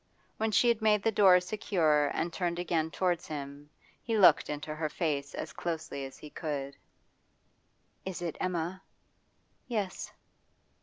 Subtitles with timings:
[0.37, 3.69] When she had made the door secure and turned again towards him,
[4.01, 6.75] he looked into her face as closely as he could.
[8.03, 8.81] 'Is it Emma?'
[9.67, 10.11] 'Yes.